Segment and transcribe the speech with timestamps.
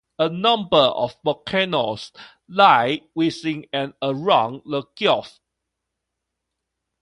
[0.17, 2.11] A number of volcanoes
[2.47, 5.39] lie within and around the gulf.